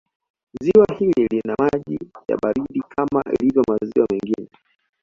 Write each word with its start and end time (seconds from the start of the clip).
Ziwa 0.61 0.87
hili 0.99 1.25
lina 1.31 1.55
maji 1.59 1.99
ya 2.29 2.37
baridi 2.43 2.83
kama 2.95 3.23
ilivyo 3.33 3.63
maziwa 3.67 4.07
mengine 4.11 4.49